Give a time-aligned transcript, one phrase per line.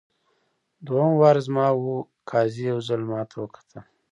[0.85, 1.95] دوهم وار زما وو
[2.29, 3.77] قاضي یو ځل ماته وکتل.